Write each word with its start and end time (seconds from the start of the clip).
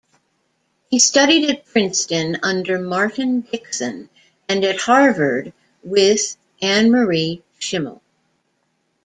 He 0.89 0.97
studied 0.97 1.47
at 1.51 1.67
Princeton 1.67 2.37
under 2.41 2.79
Martin 2.79 3.41
Dickson 3.41 4.09
and 4.49 4.63
at 4.65 4.79
Harvard 4.79 5.53
with 5.83 6.37
Annemarie 6.59 7.43
Schimmel. 7.59 8.01